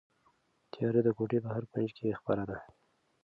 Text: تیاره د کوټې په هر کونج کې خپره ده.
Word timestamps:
تیاره 0.71 1.01
د 1.05 1.09
کوټې 1.17 1.39
په 1.43 1.49
هر 1.55 1.63
کونج 1.71 1.89
کې 1.97 2.17
خپره 2.19 2.43
ده. 2.49 2.57